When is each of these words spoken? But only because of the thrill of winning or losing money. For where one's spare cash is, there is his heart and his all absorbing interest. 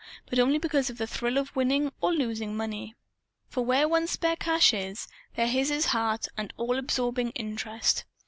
But 0.31 0.39
only 0.39 0.57
because 0.57 0.89
of 0.89 0.97
the 0.97 1.05
thrill 1.05 1.37
of 1.37 1.55
winning 1.55 1.91
or 2.01 2.11
losing 2.11 2.57
money. 2.57 2.95
For 3.49 3.63
where 3.63 3.87
one's 3.87 4.09
spare 4.09 4.35
cash 4.35 4.73
is, 4.73 5.07
there 5.35 5.45
is 5.55 5.69
his 5.69 5.85
heart 5.85 6.27
and 6.35 6.49
his 6.51 6.57
all 6.57 6.79
absorbing 6.79 7.29
interest. 7.35 8.05